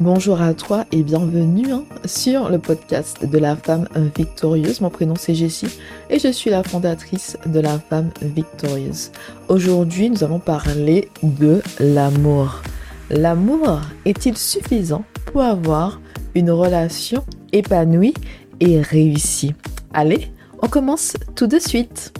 [0.00, 3.86] Bonjour à toi et bienvenue hein, sur le podcast de la femme
[4.16, 4.80] victorieuse.
[4.80, 5.78] Mon prénom c'est Jessie
[6.08, 9.12] et je suis la fondatrice de la femme victorieuse.
[9.48, 12.62] Aujourd'hui, nous allons parler de l'amour.
[13.10, 16.00] L'amour est-il suffisant pour avoir
[16.34, 17.22] une relation
[17.52, 18.14] épanouie
[18.58, 19.54] et réussie?
[19.92, 20.32] Allez,
[20.62, 22.14] on commence tout de suite.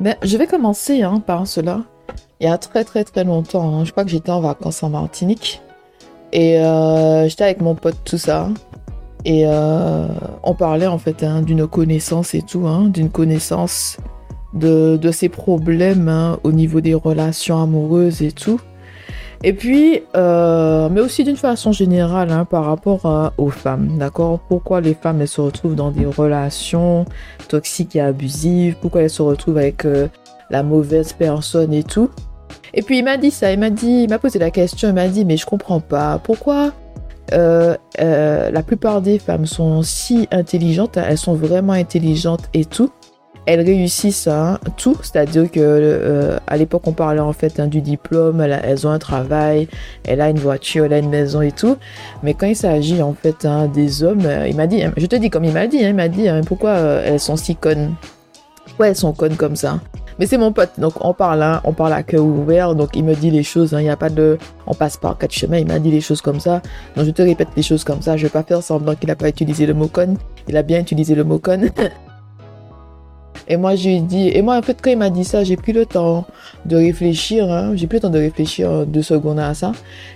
[0.00, 1.84] Ben, je vais commencer hein, par cela
[2.40, 3.74] il y a très très très longtemps.
[3.74, 3.84] Hein.
[3.84, 5.60] Je crois que j'étais en vacances en Martinique.
[6.32, 8.48] Et euh, j'étais avec mon pote, tout ça.
[9.24, 10.06] Et euh,
[10.42, 13.98] on parlait en fait hein, d'une connaissance et tout, hein, d'une connaissance
[14.54, 18.60] de, de ses problèmes au niveau des relations amoureuses et tout.
[19.42, 24.38] Et puis, euh, mais aussi d'une façon générale par rapport aux femmes, d'accord?
[24.48, 27.06] Pourquoi les femmes elles se retrouvent dans des relations
[27.48, 28.76] toxiques et abusives?
[28.80, 29.86] Pourquoi elles se retrouvent avec
[30.50, 32.10] la mauvaise personne et tout?
[32.74, 34.94] Et puis il m'a dit ça, il m'a dit, il m'a posé la question, il
[34.94, 36.72] m'a dit mais je comprends pas pourquoi
[37.32, 42.90] euh, euh, la plupart des femmes sont si intelligentes, elles sont vraiment intelligentes et tout.
[43.46, 47.80] Elles réussissent hein, tout, c'est-à-dire que euh, à l'époque on parlait en fait hein, du
[47.80, 49.66] diplôme, elles, ont un travail,
[50.06, 51.76] elle a une voiture, elle a une maison et tout.
[52.22, 55.30] Mais quand il s'agit en fait hein, des hommes, il m'a dit, je te dis
[55.30, 57.94] comme il m'a dit, il m'a dit pourquoi elles sont si connes,
[58.66, 59.80] pourquoi elles sont connes comme ça?
[60.20, 63.04] Mais c'est mon pote, donc on parle, hein, on parle à cœur ouvert, donc il
[63.04, 64.36] me dit les choses, hein, il n'y a pas de...
[64.66, 66.60] On passe par quatre chemins, il m'a dit les choses comme ça,
[66.94, 69.16] donc je te répète les choses comme ça, je vais pas faire semblant qu'il n'a
[69.16, 71.62] pas utilisé le mot con, il a bien utilisé le mot con.
[73.48, 75.42] Et moi, je lui ai dit, et moi, en fait, quand il m'a dit ça,
[75.42, 76.24] j'ai pris le temps
[76.66, 79.72] de réfléchir, hein, j'ai pris le temps de réfléchir deux secondes à ça.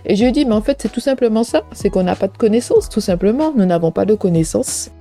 [0.07, 2.15] Et je lui ai dit, mais en fait, c'est tout simplement ça, c'est qu'on n'a
[2.15, 3.53] pas de connaissances, tout simplement.
[3.57, 4.93] Nous n'avons pas de connaissances.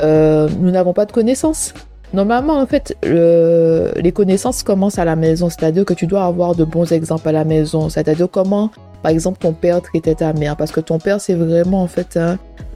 [0.00, 1.74] Euh, nous n'avons pas de connaissances.
[2.12, 6.64] Normalement, en fait, les connaissances commencent à la maison, c'est-à-dire que tu dois avoir de
[6.64, 8.70] bons exemples à la maison, c'est-à-dire comment,
[9.02, 12.18] par exemple, ton père traitait ta mère, parce que ton père, c'est vraiment, en fait,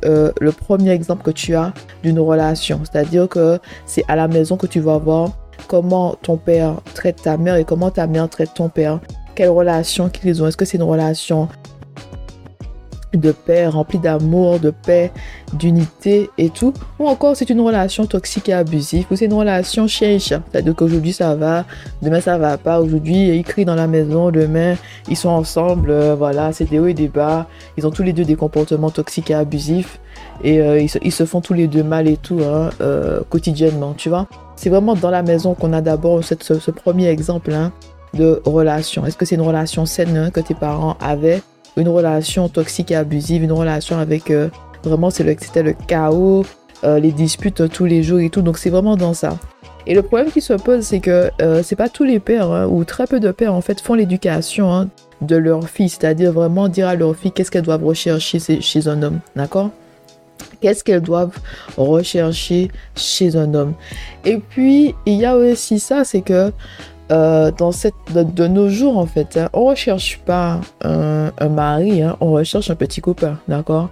[0.04, 1.72] euh, le premier exemple que tu as
[2.02, 5.30] d'une relation, c'est-à-dire que c'est à la maison que tu vas voir
[5.68, 9.00] comment ton père traite ta mère et comment ta mère traite ton père.
[9.34, 10.48] Quelle relation qu'ils ont.
[10.48, 11.48] Est-ce que c'est une relation
[13.14, 15.10] de paix, rempli d'amour, de paix,
[15.52, 16.72] d'unité et tout.
[16.98, 20.42] Ou encore c'est une relation toxique et abusive, ou c'est une relation chien et chat.
[20.50, 21.64] C'est-à-dire qu'aujourd'hui ça va,
[22.02, 22.80] demain ça va pas.
[22.80, 24.76] Aujourd'hui ils crient dans la maison, demain
[25.08, 27.46] ils sont ensemble, euh, voilà, c'est des hauts et des bas.
[27.76, 29.98] Ils ont tous les deux des comportements toxiques et abusifs.
[30.42, 34.08] Et euh, ils, se, font tous les deux mal et tout, hein, euh, quotidiennement, tu
[34.08, 34.26] vois.
[34.56, 37.72] C'est vraiment dans la maison qu'on a d'abord ce, ce, premier exemple hein,
[38.14, 39.04] de relation.
[39.06, 41.42] Est-ce que c'est une relation saine hein, que tes parents avaient?
[41.76, 44.48] Une relation toxique et abusive, une relation avec euh,
[44.82, 46.44] vraiment c'était le, chaos,
[46.84, 48.42] euh, les disputes tous les jours et tout.
[48.42, 49.38] Donc c'est vraiment dans ça.
[49.86, 52.66] Et le problème qui se pose, c'est que euh, c'est pas tous les pères hein,
[52.66, 54.88] ou très peu de pères en fait font l'éducation hein,
[55.20, 59.02] de leur fille, c'est-à-dire vraiment dire à leur fille qu'est-ce qu'elles doivent rechercher chez un
[59.02, 59.70] homme, d'accord?
[60.60, 61.38] Qu'est-ce qu'elles doivent
[61.78, 63.72] rechercher chez un homme?
[64.24, 66.52] Et puis il y a aussi ça, c'est que
[67.10, 67.70] euh, dans
[68.14, 72.76] de, nos jours, en fait, hein, on recherche pas un, mari, hein, on recherche un
[72.76, 73.88] petit copain, d'accord?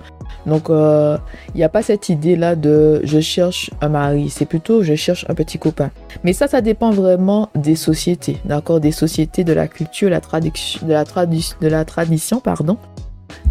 [0.46, 1.16] Donc, il euh,
[1.54, 5.34] n'y a pas cette idée-là de je cherche un mari, c'est plutôt je cherche un
[5.34, 5.90] petit copain.
[6.22, 8.78] Mais ça, ça dépend vraiment des sociétés, d'accord?
[8.78, 12.76] Des sociétés, de la culture, la de, la de la tradition, pardon.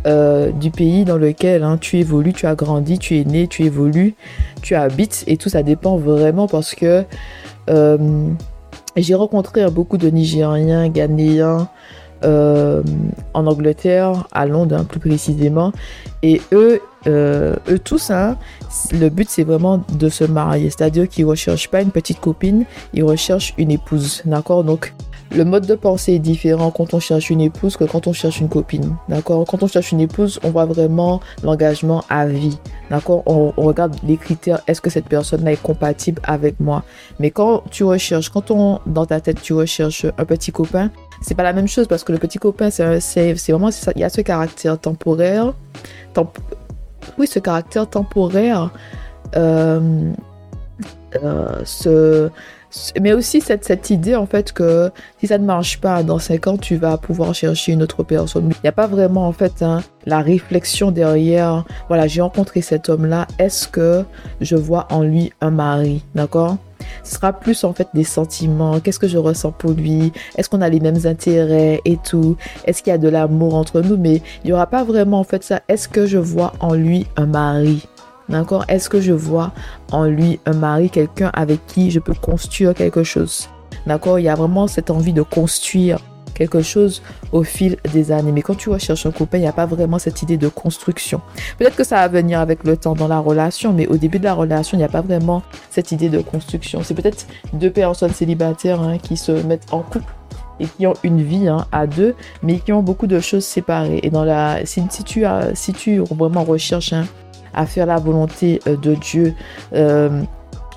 [0.05, 3.63] Euh, du pays dans lequel hein, tu évolues, tu as grandi, tu es né, tu
[3.63, 4.15] évolues,
[4.61, 7.03] tu habites et tout ça dépend vraiment parce que
[9.01, 11.69] j'ai rencontré beaucoup de Nigériens, Ghanéens
[12.23, 12.81] euh,
[13.33, 15.71] en Angleterre, à Londres hein, plus précisément.
[16.23, 18.37] Et eux, euh, eux tous, hein,
[18.91, 20.69] le but c'est vraiment de se marier.
[20.69, 24.23] C'est-à-dire qu'ils ne recherchent pas une petite copine, ils recherchent une épouse.
[24.25, 24.93] D'accord Donc?
[25.31, 28.39] Le mode de pensée est différent quand on cherche une épouse que quand on cherche
[28.39, 28.95] une copine.
[29.09, 29.45] D'accord?
[29.45, 32.57] Quand on cherche une épouse, on voit vraiment l'engagement à vie.
[32.89, 33.23] D'accord?
[33.25, 34.61] On, regarde les critères.
[34.67, 36.83] Est-ce que cette personne-là est compatible avec moi?
[37.19, 40.91] Mais quand tu recherches, quand on, dans ta tête, tu recherches un petit copain,
[41.21, 44.09] c'est pas la même chose parce que le petit copain, c'est vraiment, il y a
[44.09, 45.53] ce caractère temporaire.
[47.17, 48.71] oui, ce caractère temporaire.
[49.35, 50.11] Euh,
[51.23, 52.29] euh, ce,
[52.99, 56.57] mais aussi cette, idée en fait que si ça ne marche pas dans 5 ans,
[56.57, 58.49] tu vas pouvoir chercher une autre personne.
[58.49, 61.65] Il n'y a pas vraiment en fait hein, la réflexion derrière.
[61.87, 63.27] Voilà, j'ai rencontré cet homme-là.
[63.39, 64.03] Est-ce que
[64.41, 66.57] je vois en lui un mari D'accord?
[67.03, 68.79] Ce sera plus en fait des sentiments.
[68.79, 70.11] Qu'est-ce que je ressens pour lui?
[70.37, 72.37] Est-ce qu'on a les mêmes intérêts et tout?
[72.65, 73.97] Est-ce qu'il y a de l'amour entre nous?
[73.97, 75.61] Mais il n'y aura pas vraiment en fait ça.
[75.67, 77.87] Est-ce que je vois en lui un mari?
[78.29, 79.53] D'accord Est-ce que je vois
[79.91, 83.49] en lui un mari, quelqu'un avec qui je peux construire quelque chose?
[83.85, 85.99] D'accord Il y a vraiment cette envie de construire
[86.37, 87.01] quelque chose
[87.31, 88.31] au fil des années.
[88.31, 91.19] Mais quand tu recherches un copain, il n'y a pas vraiment cette idée de construction.
[91.57, 94.25] Peut-être que ça va venir avec le temps dans la relation, mais au début de
[94.25, 95.41] la relation, il n'y a pas vraiment
[95.71, 96.81] cette idée de construction.
[96.83, 100.13] C'est peut-être deux personnes célibataires hein, qui se mettent en couple
[100.59, 103.99] et qui ont une vie hein, à deux, mais qui ont beaucoup de choses séparées.
[104.03, 107.05] Et dans la, si, tu, vraiment recherches hein,
[107.53, 109.33] à faire la volonté euh, de Dieu,
[109.73, 110.21] euh,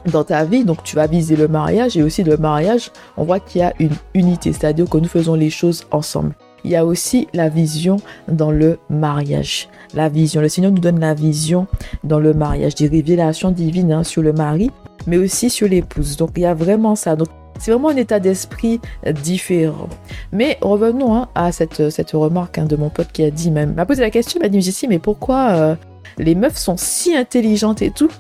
[0.07, 3.41] dans ta vie, donc tu vas viser le mariage et aussi le mariage, on voit
[3.41, 6.33] qu'il y a une unité, c'est-à-dire que nous faisons les choses ensemble.
[6.65, 7.97] Il y a aussi la vision
[8.29, 9.69] dans le mariage.
[9.95, 11.67] La vision, le Seigneur nous donne la vision
[12.05, 14.71] dans le mariage, des révélations divines hein, sur le mari,
[15.07, 16.17] mais aussi sur l'épouse.
[16.17, 17.17] Donc il y a vraiment ça.
[17.17, 17.29] Donc
[17.59, 18.81] c'est vraiment un état d'esprit
[19.23, 19.89] différent.
[20.33, 23.75] Mais revenons hein, à cette, cette remarque hein, de mon pote qui a dit même,
[23.75, 25.75] m'a posé la question, il m'a dit, mais pourquoi euh,
[26.19, 28.11] les meufs sont si intelligentes et tout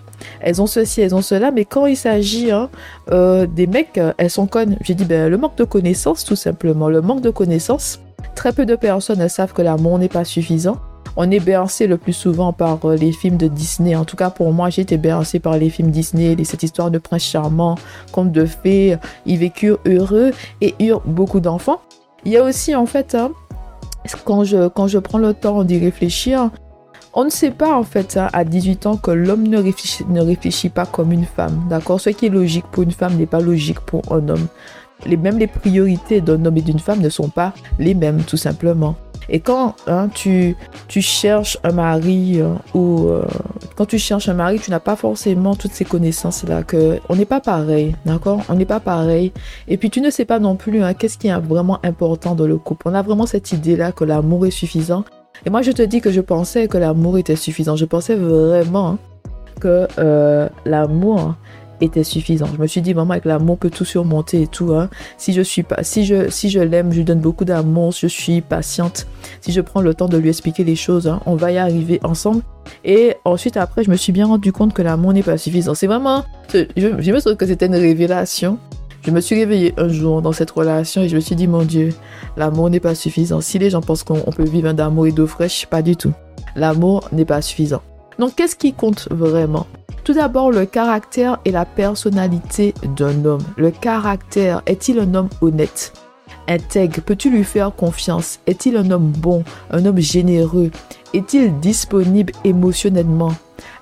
[0.40, 2.68] elles ont ceci, elles ont cela, mais quand il s'agit hein,
[3.10, 4.76] euh, des mecs, euh, elles sont connes.
[4.82, 6.88] J'ai dit, ben, le manque de connaissances, tout simplement.
[6.88, 8.00] Le manque de connaissances.
[8.34, 10.78] Très peu de personnes savent que l'amour n'est pas suffisant.
[11.16, 13.96] On est bercé le plus souvent par euh, les films de Disney.
[13.96, 16.98] En tout cas, pour moi, j'ai été bercé par les films Disney, cette histoire de
[16.98, 17.76] prince charmant,
[18.12, 18.96] conte de fées.
[19.26, 21.80] Ils vécurent heureux et eurent beaucoup d'enfants.
[22.24, 23.32] Il y a aussi, en fait, hein,
[24.24, 26.50] quand, je, quand je prends le temps d'y réfléchir,
[27.12, 30.86] on ne sait pas en fait hein, à 18 ans que l'homme ne réfléchit, pas
[30.86, 31.66] comme une femme.
[31.68, 32.00] D'accord?
[32.00, 34.46] Ce qui est logique pour une femme n'est pas logique pour un homme.
[35.06, 38.36] Les, même les priorités d'un homme et d'une femme ne sont pas les mêmes tout
[38.36, 38.96] simplement.
[39.32, 40.56] Et quand hein, tu,
[40.88, 43.24] cherches un mari euh, ou euh,
[43.76, 46.64] quand tu cherches un mari, tu n'as pas forcément toutes ces connaissances-là.
[46.64, 48.40] Que on n'est pas pareil, d'accord?
[48.48, 49.32] On n'est pas pareil.
[49.68, 52.46] Et puis tu ne sais pas non plus hein, qu'est-ce qui est vraiment important dans
[52.46, 52.88] le couple?
[52.88, 55.04] On a vraiment cette idée-là que l'amour est suffisant
[55.46, 57.76] et moi, je te dis que je pensais que l'amour était suffisant.
[57.76, 58.98] Je pensais vraiment
[59.60, 61.34] que euh, l'amour
[61.80, 62.46] était suffisant.
[62.54, 64.74] Je me suis dit, maman, avec l'amour, peut tout surmonter et tout.
[64.74, 64.90] Hein.
[65.16, 68.06] Si je suis pas, si je, si je l'aime, je lui donne beaucoup d'amour, je
[68.06, 69.06] suis patiente.
[69.40, 72.00] Si je prends le temps de lui expliquer les choses, hein, on va y arriver
[72.02, 72.42] ensemble.
[72.84, 75.74] Et ensuite, après, je me suis bien rendu compte que l'amour n'est pas suffisant.
[75.74, 78.58] C'est vraiment, je, je me souviens que c'était une révélation.
[79.02, 81.62] Je me suis réveillée un jour dans cette relation et je me suis dit, mon
[81.62, 81.94] Dieu,
[82.36, 83.40] l'amour n'est pas suffisant.
[83.40, 86.12] Si les gens pensent qu'on peut vivre d'amour et d'eau fraîche, pas du tout.
[86.54, 87.80] L'amour n'est pas suffisant.
[88.18, 89.66] Donc, qu'est-ce qui compte vraiment?
[90.04, 93.42] Tout d'abord, le caractère et la personnalité d'un homme.
[93.56, 95.94] Le caractère, est-il un homme honnête?
[96.46, 98.40] Intègre, peux-tu lui faire confiance?
[98.46, 100.70] Est-il un homme bon, un homme généreux?
[101.14, 103.32] Est-il disponible émotionnellement?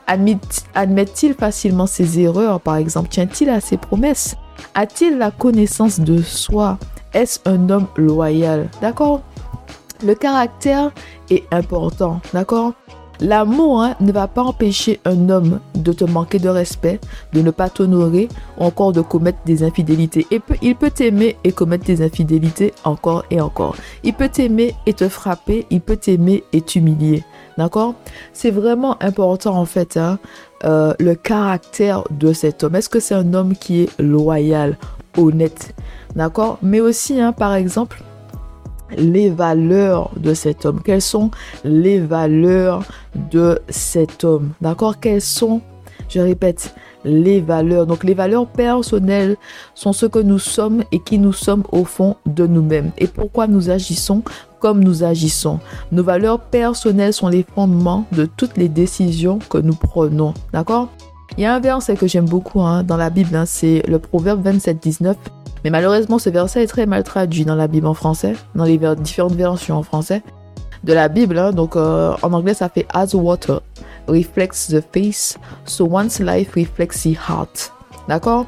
[0.06, 3.08] Admet-il facilement ses erreurs, par exemple?
[3.08, 4.36] Tient-il à ses promesses?
[4.74, 6.78] A-t-il la connaissance de soi?
[7.12, 8.68] Est-ce un homme loyal?
[8.80, 9.22] D'accord?
[10.04, 10.92] Le caractère
[11.30, 12.20] est important.
[12.32, 12.72] D'accord?
[13.20, 17.00] L'amour hein, ne va pas empêcher un homme de te manquer de respect,
[17.32, 18.28] de ne pas t'honorer
[18.58, 20.24] ou encore de commettre des infidélités.
[20.30, 23.74] Et il peut t'aimer et commettre des infidélités encore et encore.
[24.04, 27.24] Il peut t'aimer et te frapper, il peut t'aimer et t'humilier.
[27.58, 27.94] D'accord?
[28.32, 30.20] C'est vraiment important en fait, hein,
[30.64, 32.76] euh, le caractère de cet homme.
[32.76, 34.78] Est-ce que c'est un homme qui est loyal,
[35.16, 35.74] honnête?
[36.14, 36.58] D'accord?
[36.62, 38.00] Mais aussi, hein, par exemple,
[38.96, 40.80] les valeurs de cet homme.
[40.84, 41.32] Quelles sont
[41.64, 42.84] les valeurs
[43.14, 44.50] de cet homme?
[44.60, 45.00] D'accord?
[45.00, 45.60] Quelles sont,
[46.08, 47.86] je répète, les valeurs?
[47.86, 49.36] Donc les valeurs personnelles
[49.74, 52.92] sont ce que nous sommes et qui nous sommes au fond de nous-mêmes.
[52.98, 54.22] Et pourquoi nous agissons
[54.60, 55.60] comme nous agissons.
[55.92, 60.34] Nos valeurs personnelles sont les fondements de toutes les décisions que nous prenons.
[60.52, 60.88] D'accord?
[61.36, 63.98] Il y a un verset que j'aime beaucoup hein, dans la Bible, hein, c'est le
[63.98, 65.16] Proverbe 27, 19.
[65.64, 68.78] Mais malheureusement, ce verset est très mal traduit dans la Bible en français, dans les
[68.96, 70.22] différentes versions en français
[70.84, 71.38] de la Bible.
[71.38, 71.52] Hein.
[71.52, 73.60] donc euh, en anglais, ça fait As water
[74.06, 77.72] reflects the face, so one's life reflects the heart.
[78.08, 78.46] D'accord?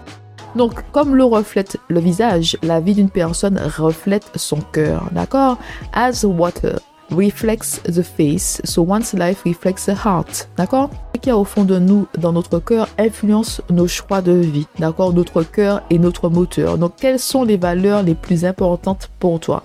[0.56, 5.08] Donc, comme l'eau reflète le visage, la vie d'une personne reflète son cœur.
[5.12, 5.58] D'accord?
[5.92, 6.80] As water
[7.10, 10.48] reflects the face, so one's life reflects the heart.
[10.56, 10.90] D'accord?
[11.14, 14.32] Ce qu'il y a au fond de nous, dans notre cœur, influence nos choix de
[14.32, 14.66] vie.
[14.78, 15.12] D'accord?
[15.12, 16.78] Notre cœur est notre moteur.
[16.78, 19.62] Donc, quelles sont les valeurs les plus importantes pour toi?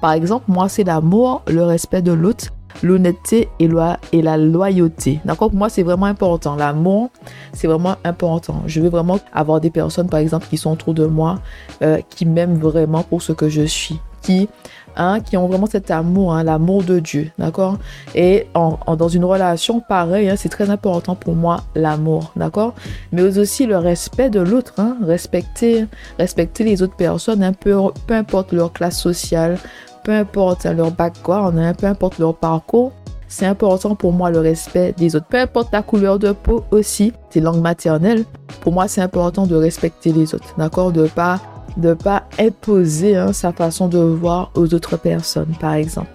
[0.00, 2.46] Par exemple, moi, c'est l'amour, le respect de l'autre,
[2.82, 5.20] l'honnêteté et, la loyauté.
[5.24, 6.56] D'accord Pour moi, c'est vraiment important.
[6.56, 7.10] L'amour,
[7.52, 8.62] c'est vraiment important.
[8.66, 11.40] Je veux vraiment avoir des personnes, par exemple, qui sont autour de moi,
[11.82, 14.48] euh, qui m'aiment vraiment pour ce que je suis, qui,
[14.96, 17.30] hein, qui ont vraiment cet amour, hein, l'amour de Dieu.
[17.38, 17.78] D'accord?
[18.14, 22.32] Et dans une relation, pareil, hein, c'est très important pour moi, l'amour.
[22.36, 22.74] D'accord?
[23.12, 24.74] Mais aussi le respect de l'autre.
[24.78, 25.86] Hein, respecter,
[26.18, 29.58] respecter les autres personnes, peu importe leur classe sociale,
[30.02, 32.92] peu importe leur background, hein, peu importe leur parcours,
[33.28, 35.26] c'est important pour moi le respect des autres.
[35.26, 38.24] Peu importe la couleur de peau aussi, tes langues maternelles,
[38.60, 40.92] pour moi c'est important de respecter les autres, d'accord?
[40.92, 41.40] De pas
[41.76, 46.10] de pas imposer hein, sa façon de voir aux autres personnes, par exemple.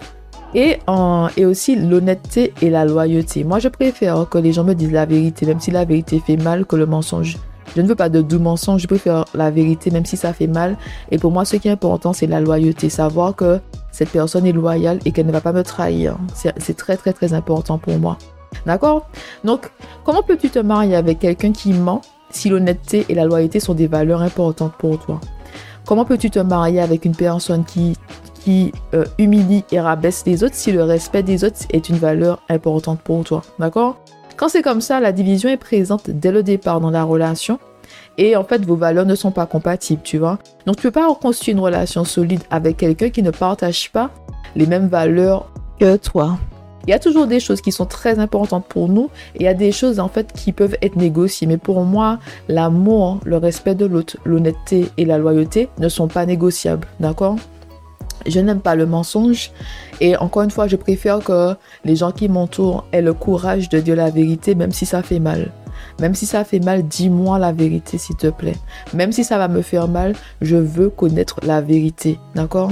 [0.54, 0.78] Et,
[1.36, 3.44] et aussi l'honnêteté et la loyauté.
[3.44, 6.36] Moi, je préfère que les gens me disent la vérité, même si la vérité fait
[6.36, 7.36] mal, que le mensonge.
[7.76, 10.46] Je ne veux pas de doux mensonges, je préfère la vérité, même si ça fait
[10.46, 10.78] mal.
[11.10, 12.88] Et pour moi, ce qui est important, c'est la loyauté.
[12.88, 13.60] Savoir que
[13.92, 16.16] cette personne est loyale et qu'elle ne va pas me trahir.
[16.34, 18.16] C'est très, très, très important pour moi.
[18.64, 19.10] D'accord?
[19.44, 19.70] Donc,
[20.04, 23.88] comment peux-tu te marier avec quelqu'un qui ment si l'honnêteté et la loyauté sont des
[23.88, 25.20] valeurs importantes pour toi?
[25.84, 27.92] Comment peux-tu te marier avec une personne qui
[28.94, 33.00] euh, humilie et rabaisse les autres si le respect des autres est une valeur importante
[33.00, 33.42] pour toi?
[33.58, 33.98] D'accord?
[34.36, 37.58] Quand c'est comme ça, la division est présente dès le départ dans la relation.
[38.18, 40.38] Et en fait, vos valeurs ne sont pas compatibles, tu vois.
[40.66, 44.10] Donc, tu peux pas reconstruire une relation solide avec quelqu'un qui ne partage pas
[44.54, 45.50] les mêmes valeurs
[45.80, 46.38] que toi.
[46.86, 49.48] Il y a toujours des choses qui sont très importantes pour nous et il y
[49.48, 51.46] a des choses en fait qui peuvent être négociées.
[51.46, 56.26] Mais pour moi, l'amour, le respect de l'autre, l'honnêteté et la loyauté ne sont pas
[56.26, 56.86] négociables.
[57.00, 57.36] D'accord?
[58.28, 59.50] Je n'aime pas le mensonge.
[60.00, 61.54] Et encore une fois, je préfère que
[61.84, 65.20] les gens qui m'entourent aient le courage de dire la vérité, même si ça fait
[65.20, 65.52] mal.
[66.00, 68.56] Même si ça fait mal, dis-moi la vérité, s'il te plaît.
[68.94, 72.18] Même si ça va me faire mal, je veux connaître la vérité.
[72.34, 72.70] D'accord?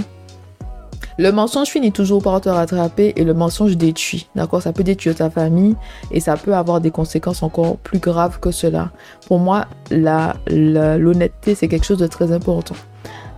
[1.17, 4.29] Le mensonge finit toujours par te rattraper et le mensonge détruit.
[4.35, 4.63] D'accord?
[4.63, 5.77] Ça peut détruire ta famille
[6.11, 8.91] et ça peut avoir des conséquences encore plus graves que cela.
[9.29, 12.75] Pour moi, l'honnêteté, c'est quelque chose de très important.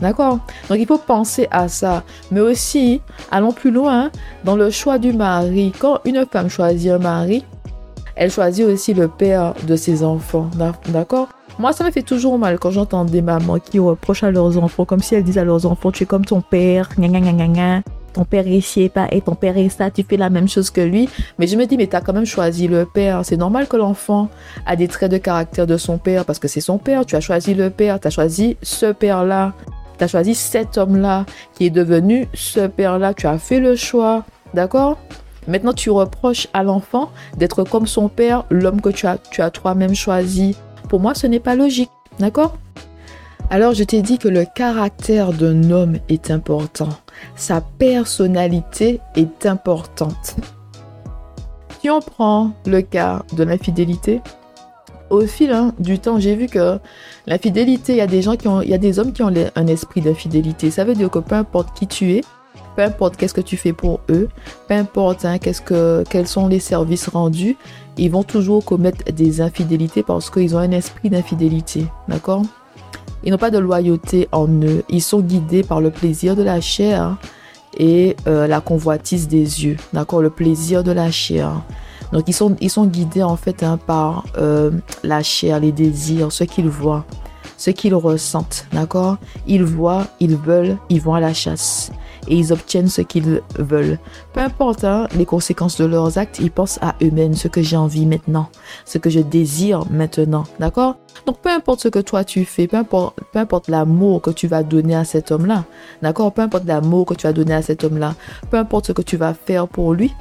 [0.00, 0.38] D'accord
[0.68, 2.02] Donc il faut penser à ça.
[2.30, 3.00] Mais aussi,
[3.30, 4.10] allons plus loin,
[4.44, 5.72] dans le choix du mari.
[5.78, 7.44] Quand une femme choisit un mari,
[8.14, 10.50] elle choisit aussi le père de ses enfants.
[10.88, 14.58] D'accord Moi, ça me fait toujours mal quand j'entends des mamans qui reprochent à leurs
[14.58, 16.88] enfants, comme si elles disent à leurs enfants, tu es comme ton père,
[18.16, 20.48] ton père est ci et pas et ton père est ça, tu fais la même
[20.48, 21.06] chose que lui.
[21.38, 23.20] Mais je me dis, mais tu as quand même choisi le père.
[23.22, 24.30] C'est normal que l'enfant
[24.64, 27.04] a des traits de caractère de son père parce que c'est son père.
[27.04, 29.52] Tu as choisi le père, tu as choisi ce père-là.
[29.98, 33.14] Tu as choisi cet homme-là qui est devenu ce père-là.
[33.14, 34.24] Tu as fait le choix.
[34.54, 34.98] D'accord?
[35.48, 40.56] Maintenant, tu reproches à l'enfant d'être comme son père, l'homme que tu as, toi-même choisi.
[40.88, 41.90] Pour moi, ce n'est pas logique.
[42.18, 42.56] D'accord?
[43.48, 46.88] Alors je t'ai dit que le caractère d'un homme est important.
[47.36, 50.34] Sa personnalité est importante.
[51.80, 54.20] Si on prend le cas de l'infidélité,
[55.10, 56.78] au fil hein, du temps, j'ai vu que
[57.26, 59.32] l'infidélité, il y a des gens qui ont, il y a des hommes qui ont
[59.54, 60.70] un esprit d'infidélité.
[60.70, 62.22] Ça veut dire que peu importe qui tu es,
[62.76, 64.28] peu importe qu'est-ce que tu fais pour eux,
[64.68, 67.56] peu importe hein, qu'est-ce que, quels sont les services rendus,
[67.96, 71.86] ils vont toujours commettre des infidélités parce qu'ils ont un esprit d'infidélité.
[72.08, 72.42] D'accord?
[73.24, 74.84] Ils n'ont pas de loyauté en eux.
[74.88, 77.16] Ils sont guidés par le plaisir de la chair
[77.78, 79.76] et euh, la convoitise des yeux.
[79.92, 80.20] D'accord?
[80.20, 81.62] Le plaisir de la chair.
[82.12, 84.70] Donc ils sont, ils sont guidés en fait hein, par euh,
[85.02, 87.04] la chair, les désirs, ce qu'ils voient,
[87.56, 89.16] ce qu'ils ressentent, d'accord?
[89.46, 91.90] Ils voient, ils veulent, ils vont à la chasse
[92.28, 93.98] et ils obtiennent ce qu'ils veulent.
[94.32, 97.76] Peu importe hein, les conséquences de leurs actes, ils pensent à eux-mêmes, ce que j'ai
[97.76, 98.48] envie maintenant,
[98.84, 100.96] ce que je désire maintenant, d'accord?
[101.24, 104.46] Donc peu importe ce que toi tu fais, peu importe, peu importe l'amour que tu
[104.46, 105.64] vas donner à cet homme-là,
[106.02, 106.32] d'accord?
[106.32, 108.14] Peu importe l'amour que tu vas donner à cet homme-là,
[108.50, 110.12] peu importe ce que tu vas faire pour lui,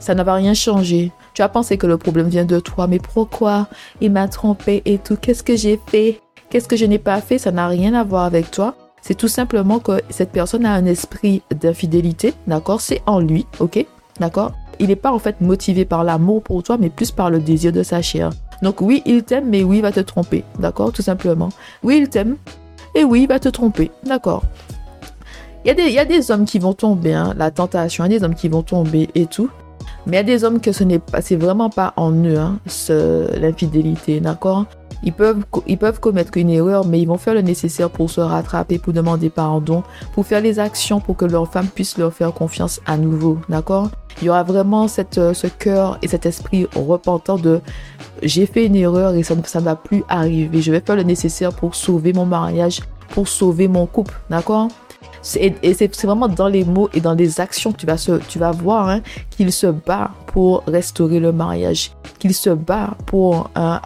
[0.00, 1.12] ça ne va rien changer.
[1.34, 3.68] Tu as pensé que le problème vient de toi, mais pourquoi?
[4.00, 6.20] Il m'a trompé et tout Qu'est-ce que j'ai fait?
[6.48, 7.38] Qu'est-ce que je n'ai pas fait?
[7.38, 8.74] Ça n'a rien à voir avec toi.
[9.02, 12.80] C'est tout simplement que cette personne a un esprit d'infidélité, d'accord?
[12.80, 13.86] C'est en lui, ok?
[14.18, 14.52] D'accord?
[14.78, 17.72] Il n'est pas en fait motivé par l'amour pour toi, mais plus par le désir
[17.72, 18.30] de sa chair.
[18.62, 20.92] Donc oui, il t'aime, mais oui, il va te tromper, d'accord?
[20.92, 21.50] Tout simplement.
[21.82, 22.36] Oui, il t'aime,
[22.94, 24.42] et oui, il va te tromper, d'accord?
[25.64, 28.04] Il y, a des, il y a des hommes qui vont tomber, hein, la tentation,
[28.04, 29.50] il y a des hommes qui vont tomber et tout.
[30.06, 32.38] Mais il y a des hommes que ce n'est pas, c'est vraiment pas en eux,
[32.38, 32.58] hein,
[33.38, 34.66] l'infidélité, d'accord?
[35.02, 38.20] Ils peuvent, ils peuvent commettre une erreur, mais ils vont faire le nécessaire pour se
[38.20, 42.32] rattraper, pour demander pardon, pour faire les actions pour que leur femme puisse leur faire
[42.34, 43.90] confiance à nouveau, d'accord?
[44.20, 44.86] Il y aura vraiment
[45.18, 47.60] euh, ce cœur et cet esprit repentant de
[48.22, 50.60] j'ai fait une erreur et ça ne va plus arriver.
[50.60, 52.80] Je vais faire le nécessaire pour sauver mon mariage,
[53.10, 54.68] pour sauver mon couple, d'accord?
[55.22, 58.88] C'est vraiment dans les mots et dans les actions que tu vas, se, tu voir
[58.88, 59.00] hein,
[59.30, 63.80] qu'il se bat pour restaurer le mariage, qu'il se bat pour hein,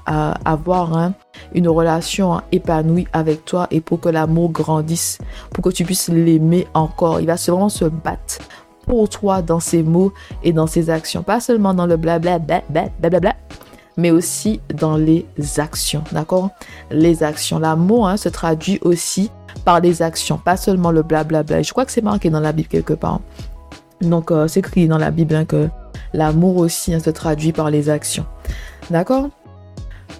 [0.44, 1.14] avoir hein,
[1.54, 5.18] une relation épanouie avec toi et pour que l'amour grandisse,
[5.50, 7.20] pour que tu puisses l'aimer encore.
[7.20, 8.38] Il va vraiment se battre
[8.86, 10.12] pour toi dans ses mots
[10.42, 11.96] et dans ses actions, pas seulement dans le
[13.96, 15.26] mais aussi dans les
[15.58, 16.50] actions, d'accord?
[16.90, 17.58] Les actions.
[17.58, 19.30] L'amour se traduit aussi
[19.64, 21.62] par les actions, pas seulement le blablabla.
[21.62, 23.20] Je crois que c'est marqué dans la Bible quelque part.
[24.00, 25.68] Donc, euh, c'est écrit dans la Bible hein, que
[26.12, 28.26] l'amour aussi hein, se traduit par les actions.
[28.90, 29.28] D'accord?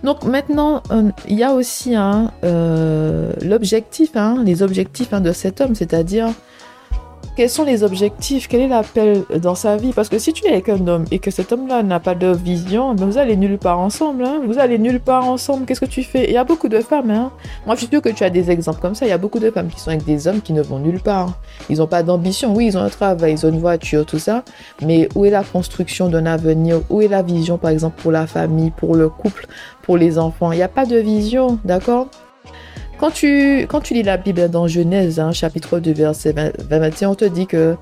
[0.03, 5.33] Donc maintenant, euh, il y a aussi hein, euh, l'objectif, hein, les objectifs hein, de
[5.33, 6.29] cet homme, c'est-à-dire
[7.37, 9.93] quels sont les objectifs Quel est l'appel dans sa vie?
[9.93, 12.29] Parce que si tu es avec un homme et que cet homme-là n'a pas de
[12.29, 14.25] vision, ben vous allez nulle part ensemble.
[14.25, 14.41] Hein.
[14.47, 15.67] Vous allez nulle part ensemble.
[15.67, 16.25] Qu'est-ce que tu fais?
[16.29, 17.11] Il y a beaucoup de femmes.
[17.11, 17.33] Hein.
[17.67, 19.07] Moi, je suis sûre que tu as des exemples comme ça.
[19.07, 21.01] Il y a beaucoup de femmes qui sont avec des hommes qui ne vont nulle
[21.01, 21.33] part.
[21.69, 22.55] Ils n'ont pas d'ambition.
[22.55, 24.45] Oui, ils ont un travail, ils ont une voiture, tout ça.
[24.83, 26.81] Mais où est la construction d'un avenir?
[26.91, 29.47] Où est la vision, par exemple, pour la famille, pour le couple,
[29.83, 30.53] pour les enfants?
[30.53, 32.09] Il n'y a pas de vision, d'accord?
[33.05, 36.35] Quand tu, quand tu lis la Bible dans Genèse, hein, chapitre 2, verset
[36.71, 37.77] 21, on te dit que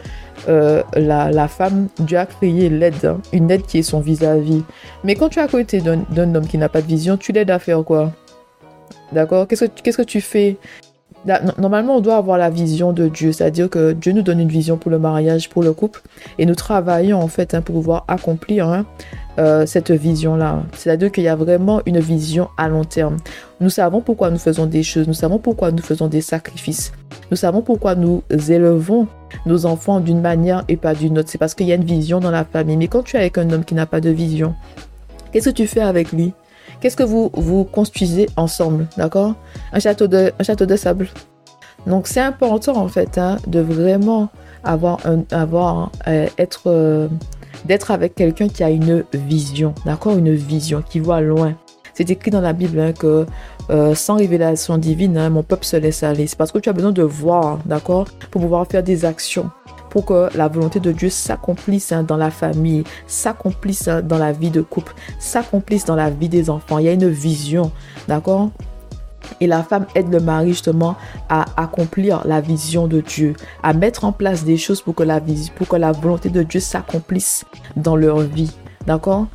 [0.49, 4.64] euh, la, la, femme, Dieu a créé l'aide, hein, une aide qui est son vis-à-vis.
[5.05, 7.52] Mais quand tu es à côté d'un homme qui n'a pas de vision, tu l'aides
[7.52, 8.11] à faire quoi?
[9.12, 9.47] D'accord?
[9.47, 10.57] Qu'est-ce que, qu'est-ce que tu fais?
[11.59, 14.76] Normalement, on doit avoir la vision de Dieu, c'est-à-dire que Dieu nous donne une vision
[14.76, 16.02] pour le mariage, pour le couple,
[16.38, 18.85] et nous travaillons en fait hein, pour pouvoir accomplir hein,
[19.38, 20.64] euh, cette vision-là.
[20.76, 23.19] C'est-à-dire qu'il y a vraiment une vision à long terme.
[23.61, 26.93] Nous savons pourquoi nous faisons des choses, nous savons pourquoi nous faisons des sacrifices,
[27.31, 29.07] nous savons pourquoi nous élevons
[29.47, 31.29] nos enfants d'une manière et pas d'une autre.
[31.31, 32.76] C'est parce qu'il y a une vision dans la famille.
[32.76, 34.55] Mais quand tu es avec un homme qui n'a pas de vision,
[35.33, 36.33] qu'est-ce que tu fais avec lui?
[36.81, 39.37] Qu'est-ce que vous, vous construisez ensemble, d'accord?
[39.73, 41.09] Un château, de, un château de sable.
[41.87, 44.29] Donc c'est important en fait hein, de vraiment
[44.64, 44.99] avoir,
[46.07, 47.09] euh, être, euh,
[47.64, 51.55] d'être avec quelqu'un qui a une vision, d'accord Une vision qui voit loin.
[51.95, 53.26] C'est écrit dans la Bible hein, que
[53.71, 56.26] euh, sans révélation divine, hein, mon peuple se laisse aller.
[56.26, 59.50] C'est parce que tu as besoin de voir, d'accord Pour pouvoir faire des actions
[59.91, 64.62] pour que la volonté de Dieu s'accomplisse dans la famille, s'accomplisse dans la vie de
[64.62, 66.79] couple, s'accomplisse dans la vie des enfants.
[66.79, 67.71] Il y a une vision,
[68.09, 68.49] d'accord?
[69.41, 70.97] Et la femme aide le mari justement
[71.29, 75.21] à accomplir la vision de Dieu, à mettre en place des choses pour que la,
[75.57, 77.45] pour que la volonté de Dieu s'accomplisse
[77.76, 78.52] dans leur vie.
[78.87, 79.26] D'accord?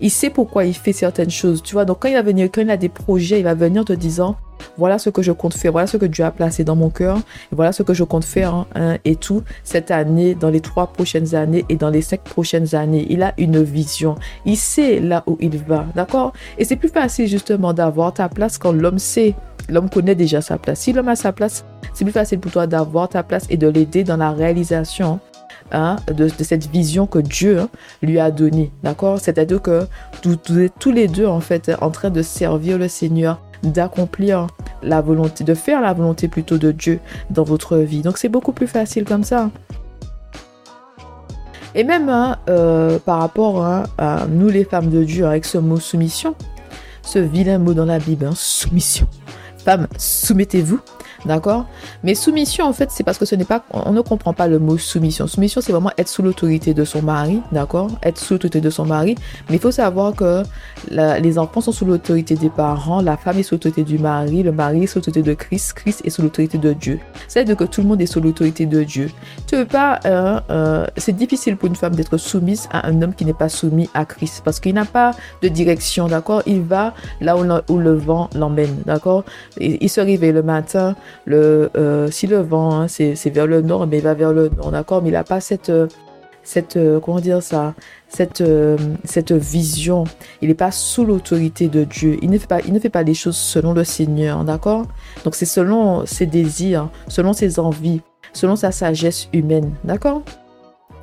[0.00, 1.62] Il sait pourquoi il fait certaines choses.
[1.62, 3.84] Tu vois, donc quand il va venir, quand il a des projets, il va venir
[3.84, 4.36] te disant
[4.76, 7.18] voilà ce que je compte faire, voilà ce que Dieu a placé dans mon cœur,
[7.52, 10.86] voilà ce que je compte faire hein, hein, et tout cette année, dans les trois
[10.86, 13.06] prochaines années et dans les cinq prochaines années.
[13.10, 16.32] Il a une vision, il sait là où il va, d'accord?
[16.58, 19.34] Et c'est plus facile justement d'avoir ta place quand l'homme sait,
[19.68, 20.80] l'homme connaît déjà sa place.
[20.80, 23.68] Si l'homme a sa place, c'est plus facile pour toi d'avoir ta place et de
[23.68, 25.20] l'aider dans la réalisation
[25.72, 27.62] Hein, de, cette vision que Dieu
[28.02, 28.70] lui a donnée.
[28.82, 29.18] D'accord?
[29.20, 29.86] C'est-à-dire que
[30.20, 34.46] tous les deux, en fait, en train de servir le Seigneur d'accomplir
[34.82, 37.00] la volonté, de faire la volonté plutôt de Dieu
[37.30, 38.02] dans votre vie.
[38.02, 39.50] Donc c'est beaucoup plus facile comme ça.
[41.74, 45.58] Et même hein, euh, par rapport hein, à nous les femmes de Dieu avec ce
[45.58, 46.34] mot soumission,
[47.02, 49.06] ce vilain mot dans la Bible, soumission.
[49.58, 50.80] Femmes, soumettez-vous
[51.26, 51.66] D'accord
[52.04, 54.58] Mais soumission, en fait, c'est parce que ce n'est pas, on ne comprend pas le
[54.58, 55.26] mot soumission.
[55.26, 58.86] Soumission, c'est vraiment être sous l'autorité de son mari, d'accord Être sous l'autorité de son
[58.86, 59.16] mari.
[59.48, 60.42] Mais il faut savoir que
[60.90, 64.52] les enfants sont sous l'autorité des parents, la femme est sous l'autorité du mari, le
[64.52, 67.00] mari est sous l'autorité de Christ, Christ est sous l'autorité de Dieu.
[67.26, 69.10] C'est-à-dire que tout le monde est sous l'autorité de Dieu.
[69.48, 73.14] Tu veux pas, euh, euh, c'est difficile pour une femme d'être soumise à un homme
[73.14, 75.12] qui n'est pas soumis à Christ parce qu'il n'a pas
[75.42, 76.42] de direction, d'accord?
[76.46, 79.24] Il va là où, où le vent l'emmène, d'accord?
[79.58, 83.86] Il se réveille le matin, le, euh, si le vent, hein, c'est vers le nord,
[83.86, 85.02] mais il va vers le nord, d'accord?
[85.02, 85.88] Mais il n'a pas cette, euh,
[86.42, 87.74] cette euh, comment dire ça,
[88.08, 88.42] cette,
[89.04, 90.04] cette vision.
[90.42, 92.18] Il n'est pas sous l'autorité de Dieu.
[92.22, 94.86] Il ne, fait pas, il ne fait pas les choses selon le Seigneur, d'accord?
[95.24, 98.00] Donc c'est selon ses désirs, selon ses envies,
[98.32, 100.22] selon sa sagesse humaine, d'accord?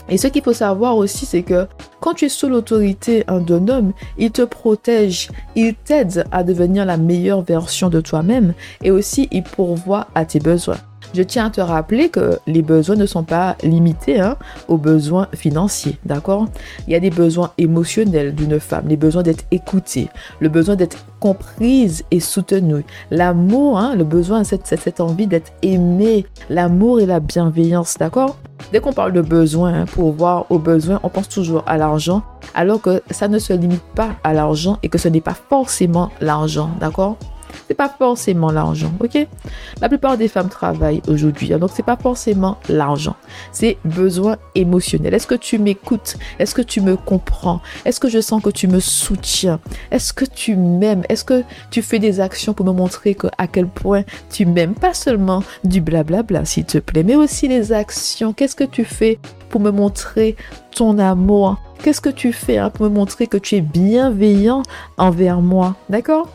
[0.09, 1.67] Et ce qu'il faut savoir aussi, c'est que
[1.99, 6.97] quand tu es sous l'autorité d'un homme, il te protège, il t'aide à devenir la
[6.97, 10.79] meilleure version de toi-même et aussi il pourvoit à tes besoins.
[11.13, 14.35] Je tiens à te rappeler que les besoins ne sont pas limités hein,
[14.67, 16.47] aux besoins financiers, d'accord?
[16.87, 21.05] Il y a des besoins émotionnels d'une femme, les besoins d'être écoutée, le besoin d'être
[21.19, 27.19] comprise et soutenue, l'amour, hein, le besoin, cette, cette envie d'être aimée, l'amour et la
[27.19, 28.37] bienveillance, d'accord?
[28.71, 32.23] Dès qu'on parle de besoin, hein, pour voir aux besoins, on pense toujours à l'argent,
[32.55, 36.09] alors que ça ne se limite pas à l'argent et que ce n'est pas forcément
[36.21, 37.17] l'argent, d'accord?
[37.67, 39.27] C'est pas forcément l'argent, ok?
[39.81, 43.15] La plupart des femmes travaillent aujourd'hui, hein, donc c'est pas forcément l'argent.
[43.51, 45.13] C'est besoin émotionnel.
[45.13, 46.17] Est-ce que tu m'écoutes?
[46.39, 47.61] Est-ce que tu me comprends?
[47.85, 49.59] Est-ce que je sens que tu me soutiens?
[49.91, 51.03] Est-ce que tu m'aimes?
[51.09, 54.73] Est-ce que tu fais des actions pour me montrer que, à quel point tu m'aimes?
[54.73, 58.33] Pas seulement du blablabla, s'il te plaît, mais aussi les actions.
[58.33, 60.35] Qu'est-ce que tu fais pour me montrer
[60.75, 61.57] ton amour?
[61.81, 64.63] Qu'est-ce que tu fais hein, pour me montrer que tu es bienveillant
[64.97, 65.75] envers moi?
[65.89, 66.29] D'accord?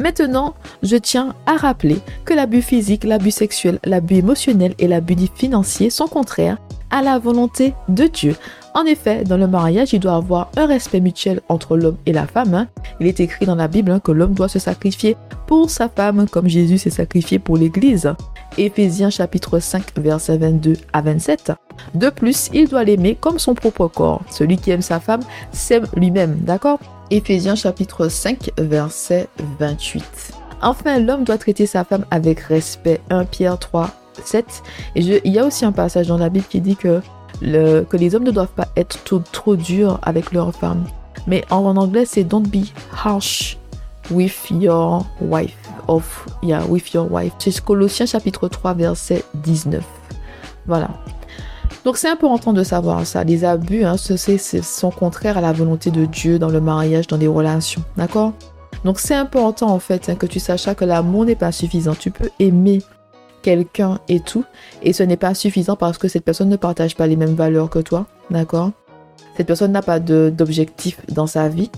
[0.00, 5.90] Maintenant, je tiens à rappeler que l'abus physique, l'abus sexuel, l'abus émotionnel et l'abus financier
[5.90, 6.56] sont contraires
[6.90, 8.34] à la volonté de Dieu.
[8.74, 12.26] En effet, dans le mariage, il doit avoir un respect mutuel entre l'homme et la
[12.26, 12.54] femme.
[12.54, 12.68] hein.
[12.98, 16.26] Il est écrit dans la Bible hein, que l'homme doit se sacrifier pour sa femme
[16.28, 18.14] comme Jésus s'est sacrifié pour l'Église.
[18.58, 21.52] Éphésiens chapitre 5 versets 22 à 27.
[21.94, 24.22] De plus, il doit l'aimer comme son propre corps.
[24.30, 26.78] Celui qui aime sa femme s'aime lui-même, d'accord?
[27.10, 30.32] Éphésiens chapitre 5 verset 28.
[30.62, 33.00] Enfin, l'homme doit traiter sa femme avec respect.
[33.10, 33.90] 1 Pierre 3
[34.24, 34.62] 7.
[34.96, 37.00] Et il y a aussi un passage dans la Bible qui dit que,
[37.40, 40.84] que les hommes ne doivent pas être trop, trop durs avec leurs femmes.
[41.26, 42.66] Mais en anglais, c'est don't be
[43.04, 43.59] harsh
[44.10, 45.56] with your wife.
[45.88, 47.32] Of, yeah, with your wife.
[47.38, 49.82] C'est Colossiens chapitre 3 verset 19.
[50.66, 50.90] Voilà.
[51.84, 53.24] Donc c'est important de savoir ça.
[53.24, 54.16] Les abus hein, ce-
[54.62, 57.82] sont contraires à la volonté de Dieu dans le mariage, dans les relations.
[57.96, 58.32] D'accord?
[58.84, 61.94] Donc c'est important en fait hein, que tu saches que l'amour n'est pas suffisant.
[61.94, 62.82] Tu peux aimer
[63.42, 64.44] quelqu'un et tout,
[64.82, 67.70] et ce n'est pas suffisant parce que cette personne ne partage pas les mêmes valeurs
[67.70, 68.06] que toi.
[68.30, 68.70] D'accord?
[69.36, 71.70] Cette personne n'a pas d'objectif dans sa vie.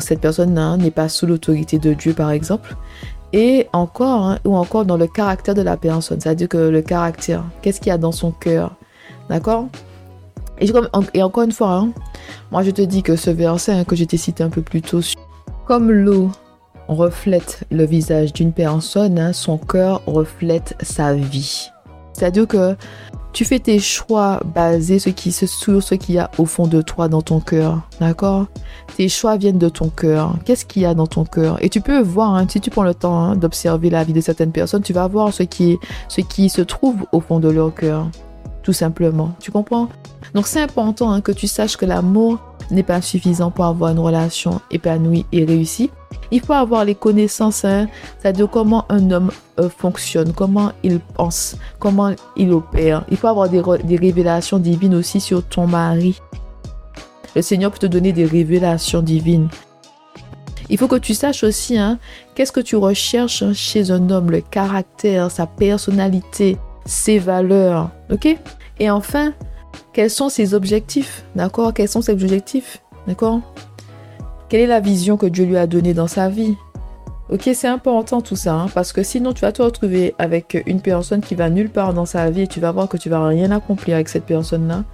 [0.00, 2.76] Cette personne hein, n'est pas sous l'autorité de Dieu par exemple.
[3.32, 6.20] Et encore, hein, ou encore dans le caractère de la personne.
[6.20, 8.76] C'est-à-dire que le caractère, qu'est-ce qu'il y a dans son cœur
[9.28, 9.66] D'accord?
[10.58, 11.90] Et, encore une fois, hein,
[12.50, 15.00] moi je te dis que ce verset que je t'ai cité un peu plus tôt,
[15.66, 16.30] comme l'eau
[16.88, 21.68] reflète le visage d'une personne, son cœur reflète sa vie.
[22.12, 22.76] C'est-à-dire que
[23.36, 26.80] tu fais tes choix basés ce qui, sur ce qu'il y a au fond de
[26.80, 27.82] toi dans ton cœur.
[28.00, 28.46] D'accord?
[28.96, 30.36] Tes choix viennent de ton cœur.
[30.46, 31.62] Qu'est-ce qu'il y a dans ton cœur?
[31.62, 34.22] Et tu peux voir, hein, si tu prends le temps hein, d'observer la vie de
[34.22, 35.76] certaines personnes, tu vas voir ce qui,
[36.08, 38.08] ce qui se trouve au fond de leur cœur.
[38.66, 39.32] Tout simplement.
[39.38, 39.88] Tu comprends?
[40.34, 42.40] Donc c'est important hein, que tu saches que l'amour
[42.72, 45.88] n'est pas suffisant pour avoir une relation épanouie et réussie.
[46.32, 47.86] Il faut avoir les connaissances, hein,
[48.18, 53.04] c'est-à-dire comment un homme euh, fonctionne, comment il pense, comment il opère.
[53.08, 56.20] Il faut avoir des, révélations divines aussi sur ton mari.
[57.36, 59.46] Le Seigneur peut te donner des révélations divines.
[60.70, 62.00] Il faut que tu saches aussi hein,
[62.34, 67.90] qu'est-ce que tu recherches chez un homme, le caractère, sa personnalité, ses valeurs.
[68.10, 68.36] Ok?
[68.78, 69.34] Et enfin,
[69.92, 71.74] quels sont ses objectifs D'accord?
[71.74, 73.40] Quels sont ses objectifs D'accord?
[74.48, 76.56] Quelle est la vision que Dieu lui a donnée dans sa vie?
[77.28, 80.80] Ok, c'est important tout ça, hein, parce que sinon tu vas te retrouver avec une
[80.80, 83.26] personne qui va nulle part dans sa vie et tu vas voir que tu vas
[83.26, 84.84] rien accomplir avec cette personne-là.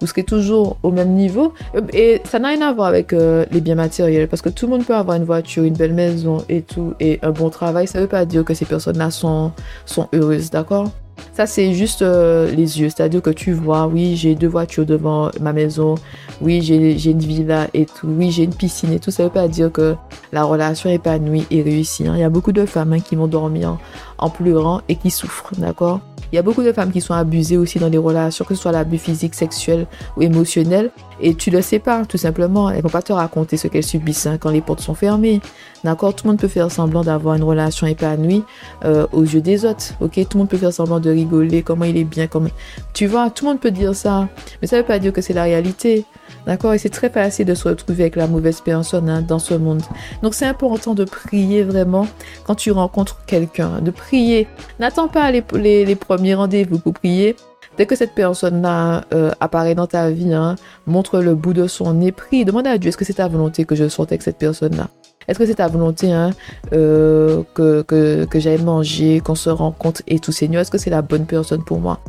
[0.00, 1.52] Vous serez toujours au même niveau.
[1.92, 4.72] Et ça n'a rien à voir avec euh, les biens matériels, parce que tout le
[4.72, 7.86] monde peut avoir une voiture, une belle maison et tout, et un bon travail.
[7.86, 9.52] Ça ne veut pas dire que ces personnes-là sont,
[9.84, 10.90] sont heureuses, d'accord?
[11.32, 12.88] Ça, c'est juste euh, les yeux.
[12.88, 15.94] C'est-à-dire que tu vois, oui, j'ai deux voitures devant ma maison.
[16.40, 18.08] Oui, j'ai une villa et tout.
[18.08, 19.10] Oui, j'ai une piscine et tout.
[19.10, 19.94] Ça veut pas dire que
[20.32, 22.06] la relation épanouie et réussie.
[22.06, 22.14] hein.
[22.16, 23.78] Il y a beaucoup de femmes hein, qui vont dormir
[24.18, 26.00] en pleurant et qui souffrent, d'accord?
[26.32, 28.62] Il y a beaucoup de femmes qui sont abusées aussi dans les relations, que ce
[28.62, 30.90] soit l'abus physique, sexuel ou émotionnel.
[31.20, 32.70] Et tu le sais pas, tout simplement.
[32.70, 35.40] Elles vont pas te raconter ce qu'elles subissent hein, quand les portes sont fermées.
[35.84, 38.44] D'accord Tout le monde peut faire semblant d'avoir une relation épanouie
[38.84, 39.94] euh, aux yeux des autres.
[40.00, 42.48] Ok Tout le monde peut faire semblant de rigoler, comment il est bien, comme
[42.92, 44.28] tu vois, tout le monde peut dire ça,
[44.60, 46.04] mais ça veut pas dire que c'est la réalité.
[46.46, 49.54] D'accord Et c'est très facile de se retrouver avec la mauvaise personne hein, dans ce
[49.54, 49.82] monde.
[50.22, 52.06] Donc c'est important de prier vraiment
[52.44, 54.48] quand tu rencontres quelqu'un, de prier.
[54.78, 55.96] N'attends pas les, les, les
[56.34, 57.36] rendez-vous pour prier.
[57.76, 60.56] Dès que cette personne-là euh, apparaît dans ta vie, hein,
[60.86, 63.64] montre le bout de son nez, prie, demande à Dieu, est-ce que c'est ta volonté
[63.64, 64.88] que je sorte avec cette personne-là?
[65.28, 66.30] Est-ce que c'est ta volonté hein,
[66.72, 70.60] euh, que, que, que j'aille manger, qu'on se rencontre et tout, Seigneur?
[70.60, 72.00] Est-ce que c'est la bonne personne pour moi?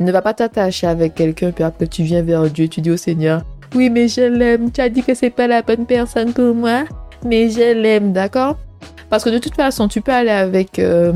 [0.00, 2.96] Ne va pas t'attacher avec quelqu'un, puis après tu viens vers Dieu, tu dis au
[2.96, 3.42] Seigneur,
[3.74, 6.84] oui, mais je l'aime, tu as dit que c'est pas la bonne personne pour moi,
[7.24, 8.56] mais je l'aime, d'accord?
[9.10, 10.78] Parce que de toute façon, tu peux aller avec...
[10.78, 11.12] euh,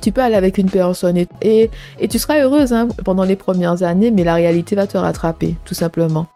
[0.00, 1.70] tu peux aller avec une personne et,
[2.08, 5.74] tu seras heureuse hein, pendant les premières années, mais la réalité va te rattraper, tout
[5.74, 6.26] simplement.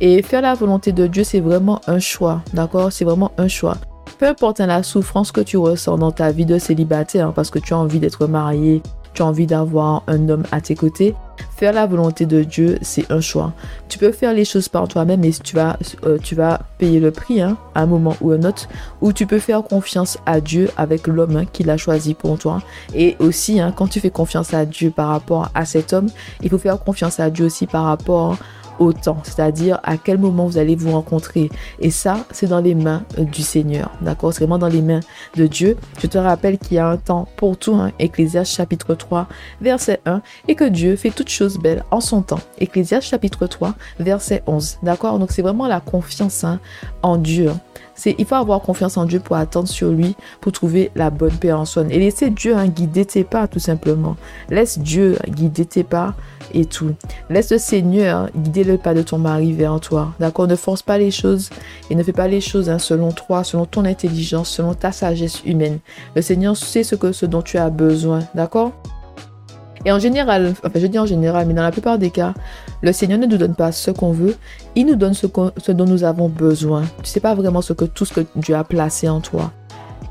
[0.00, 2.92] Et faire la volonté de Dieu, c'est vraiment un choix, d'accord?
[2.92, 3.76] C'est vraiment un choix.
[4.18, 7.50] Peu importe hein, la souffrance que tu ressens dans ta vie de célibataire, hein, parce
[7.50, 8.82] que tu as envie d'être marié,
[9.14, 11.14] tu as envie d'avoir un homme à tes côtés,
[11.56, 13.52] faire la volonté de Dieu, c'est un choix.
[13.88, 17.10] Tu peux faire les choses par toi-même et tu vas, euh, tu vas payer le
[17.10, 18.68] prix hein, à un moment ou un autre,
[19.00, 22.62] ou tu peux faire confiance à Dieu avec l'homme hein, qu'il a choisi pour toi.
[22.94, 26.08] Et aussi, hein, quand tu fais confiance à Dieu par rapport à cet homme,
[26.42, 28.36] il faut faire confiance à Dieu aussi par rapport au
[28.92, 31.50] temps, c'est-à-dire à quel moment vous allez vous rencontrer.
[31.80, 34.32] Et ça, c'est dans les mains euh, du Seigneur, d'accord?
[34.32, 35.00] C'est vraiment dans les mains
[35.36, 35.76] de Dieu.
[36.00, 37.92] Je te rappelle qu'il y a un temps pour tout, hein,
[38.44, 39.28] chapitre 3,
[39.60, 42.40] verset 1, et que Dieu fait toutes choses belles en son temps.
[42.58, 45.18] Ecclésiaste chapitre 3, verset 11, d'accord?
[45.18, 46.60] Donc c'est vraiment la confiance hein,
[47.02, 47.50] en Dieu.
[48.06, 51.90] Il faut avoir confiance en Dieu pour attendre sur lui, pour trouver la bonne personne.
[51.90, 54.16] Et laisser Dieu hein, guider tes pas, tout simplement.
[54.48, 56.14] Laisse Dieu guider tes pas
[56.54, 56.94] et tout.
[57.28, 60.12] Laisse le Seigneur guider le pas de ton mari vers toi.
[60.18, 61.50] D'accord Ne force pas les choses
[61.90, 65.42] et ne fais pas les choses hein, selon toi, selon ton intelligence, selon ta sagesse
[65.44, 65.78] humaine.
[66.14, 68.20] Le Seigneur sait ce, que, ce dont tu as besoin.
[68.34, 68.72] D'accord?
[69.84, 72.34] Et en général, enfin je dis en général, mais dans la plupart des cas,
[72.82, 74.36] le Seigneur ne nous donne pas ce qu'on veut,
[74.76, 75.26] il nous donne ce,
[75.72, 76.82] dont nous avons besoin.
[77.02, 79.52] Tu sais pas vraiment ce que tout ce que Dieu a placé en toi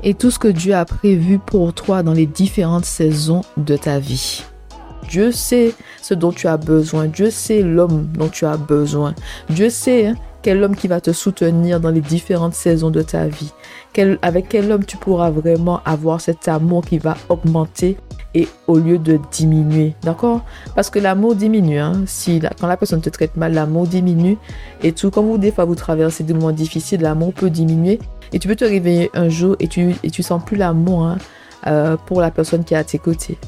[0.02, 3.98] et tout ce que Dieu a prévu pour toi dans les différentes saisons de ta
[3.98, 4.42] vie.
[5.08, 7.06] Dieu sait ce dont tu as besoin.
[7.06, 9.14] Dieu sait l'homme dont tu as besoin.
[9.48, 13.26] Dieu sait hein, quel homme qui va te soutenir dans les différentes saisons de ta
[13.26, 13.52] vie.
[14.22, 17.96] avec quel homme tu pourras vraiment avoir cet amour qui va augmenter
[18.34, 19.94] et au lieu de diminuer.
[20.02, 20.42] D'accord?
[20.74, 21.78] Parce que l'amour diminue.
[21.78, 22.02] Hein.
[22.06, 24.38] Si, quand la personne te traite mal, l'amour diminue.
[24.82, 27.98] Et tout, comme vous, des fois, vous traversez des moments difficiles, l'amour peut diminuer.
[28.32, 31.18] Et tu peux te réveiller un jour et tu, et sens plus l'amour hein,
[31.66, 33.38] euh, pour la personne qui est à tes côtés.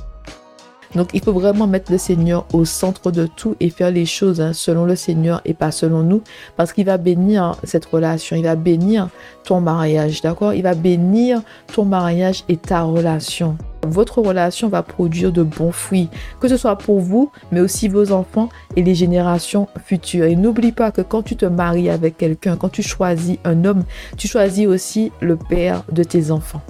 [0.95, 4.41] Donc il faut vraiment mettre le Seigneur au centre de tout et faire les choses
[4.41, 6.23] hein, selon le Seigneur et pas selon nous.
[6.57, 9.09] Parce qu'il va bénir cette relation, il va bénir
[9.45, 10.55] ton mariage, d'accord?
[10.55, 13.57] Il va bénir ton mariage et ta relation.
[13.85, 16.09] Votre relation va produire de bons fruits,
[16.41, 20.27] que ce soit pour vous, mais aussi vos enfants et les générations futures.
[20.27, 23.83] Et n'oublie pas que quand tu te maries avec quelqu'un, quand tu choisis un homme,
[24.17, 26.63] tu choisis aussi le père de tes enfants.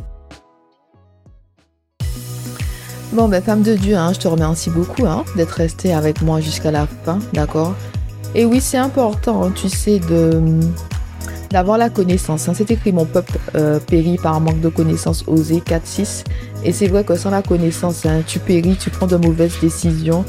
[3.13, 6.41] Bon, ben, femme de Dieu, hein, je te remercie beaucoup hein, d'être restée avec moi
[6.41, 7.75] jusqu'à la fin, d'accord?
[8.35, 10.41] Et oui, c'est important, hein, tu sais, de
[11.51, 12.49] d'avoir la connaissance.
[12.55, 16.25] C'est écrit mon peuple euh, périt par manque de connaissance, osé 4-6.
[16.65, 20.25] Et c'est vrai que sans la connaissance, tu péris, tu prends de mauvaises décisions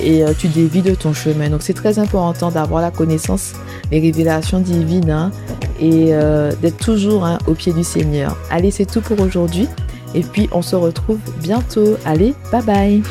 [0.00, 1.50] et euh, tu dévis de ton chemin.
[1.50, 3.54] Donc c'est très important d'avoir la connaissance,
[3.90, 5.32] les révélations divines
[5.80, 8.36] et euh, d'être toujours au pied du Seigneur.
[8.48, 9.66] Allez, c'est tout pour aujourd'hui.
[10.14, 11.96] Et puis on se retrouve bientôt.
[12.04, 13.02] Allez, bye bye